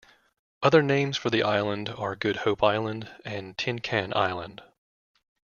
Other 0.63 0.81
names 0.81 1.15
for 1.15 1.29
the 1.29 1.43
island 1.43 1.89
are 1.89 2.15
Good 2.15 2.37
Hope 2.37 2.63
island 2.63 3.11
and 3.23 3.55
Tin 3.55 3.77
Can 3.77 4.11
island. 4.15 4.63